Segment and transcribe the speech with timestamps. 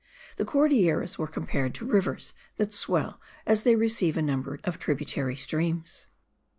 [0.37, 5.35] The Cordilleras were compared to rivers that swell as they receive a number of tributary
[5.35, 6.07] streams.